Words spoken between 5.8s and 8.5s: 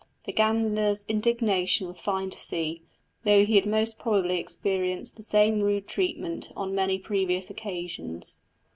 treatment on many previous occasions.